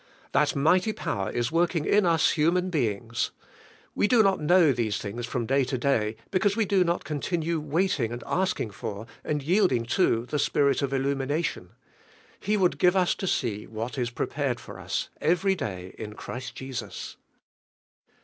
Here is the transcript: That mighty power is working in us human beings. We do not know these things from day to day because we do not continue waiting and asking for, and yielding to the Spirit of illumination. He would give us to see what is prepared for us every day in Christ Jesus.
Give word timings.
That 0.31 0.55
mighty 0.55 0.93
power 0.93 1.29
is 1.29 1.51
working 1.51 1.85
in 1.85 2.07
us 2.07 2.31
human 2.31 2.71
beings. 2.71 3.29
We 3.93 4.07
do 4.07 4.23
not 4.23 4.39
know 4.41 4.71
these 4.71 4.97
things 4.97 5.27
from 5.27 5.45
day 5.45 5.63
to 5.65 5.77
day 5.77 6.15
because 6.31 6.57
we 6.57 6.65
do 6.65 6.83
not 6.83 7.03
continue 7.03 7.59
waiting 7.59 8.11
and 8.11 8.23
asking 8.25 8.71
for, 8.71 9.05
and 9.23 9.43
yielding 9.43 9.85
to 9.85 10.25
the 10.25 10.39
Spirit 10.39 10.81
of 10.81 10.91
illumination. 10.91 11.73
He 12.39 12.57
would 12.57 12.79
give 12.79 12.95
us 12.95 13.13
to 13.13 13.27
see 13.27 13.67
what 13.67 13.95
is 13.95 14.09
prepared 14.09 14.59
for 14.59 14.79
us 14.79 15.09
every 15.21 15.53
day 15.53 15.93
in 15.99 16.13
Christ 16.15 16.55
Jesus. 16.55 17.17